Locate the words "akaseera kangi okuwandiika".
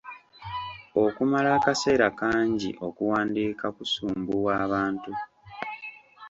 1.57-3.65